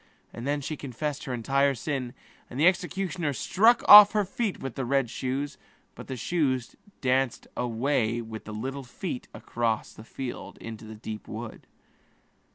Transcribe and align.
And 0.33 0.47
then 0.47 0.61
she 0.61 0.75
confessed 0.75 1.27
all 1.27 1.33
her 1.37 1.75
sin, 1.75 2.15
and 2.49 2.59
the 2.59 2.65
executioner 2.65 3.33
struck 3.33 3.87
off 3.87 4.13
her 4.13 4.25
feet 4.25 4.59
with 4.59 4.73
the 4.73 4.83
red 4.83 5.11
shoes; 5.11 5.59
but 5.93 6.07
the 6.07 6.17
shoes 6.17 6.75
danced 7.01 7.45
away 7.55 8.19
with 8.19 8.45
the 8.45 8.51
little 8.51 8.83
feet 8.83 9.27
across 9.31 9.93
the 9.93 10.03
field 10.03 10.57
into 10.57 10.85
the 10.85 10.95
deep 10.95 11.27
forest. 11.27 11.67